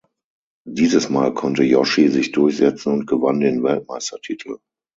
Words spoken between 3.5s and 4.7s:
Weltmeistertitel.